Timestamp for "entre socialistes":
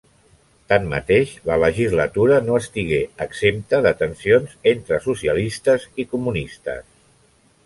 4.75-5.89